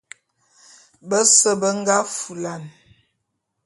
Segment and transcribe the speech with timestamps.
[1.09, 2.63] Bese be nga fulan.